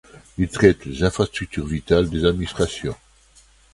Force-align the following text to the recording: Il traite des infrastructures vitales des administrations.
Il 0.39 0.49
traite 0.49 0.87
des 0.87 1.03
infrastructures 1.03 1.67
vitales 1.67 2.09
des 2.09 2.25
administrations. 2.25 2.95